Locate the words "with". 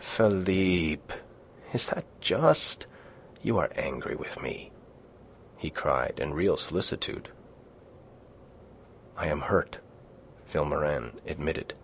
4.14-4.40